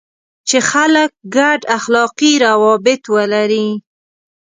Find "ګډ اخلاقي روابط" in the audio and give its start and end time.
1.37-3.01